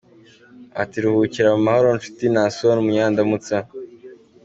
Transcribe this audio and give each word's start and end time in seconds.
Ati 0.81 0.97
“Ruhukira 1.03 1.47
mu 1.55 1.61
mahoro 1.67 1.87
nshuti 1.97 2.23
Naasson 2.33 2.77
Munyandamutsa. 2.85 3.55